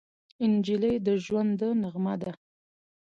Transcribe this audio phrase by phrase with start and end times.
[0.51, 2.31] نجلۍ د ژونده نغمه ده.